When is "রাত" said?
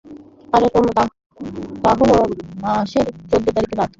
3.79-3.89